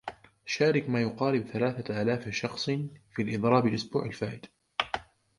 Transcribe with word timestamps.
شاركَ 0.45 0.89
ما 0.89 1.01
يقارب 1.01 1.41
ثلاثة 1.41 2.01
آلاف 2.01 2.29
شخصٍ 2.29 2.65
في 3.11 3.21
الإضراب 3.21 3.67
الإسبوع 3.67 4.05
الفائت. 4.05 4.45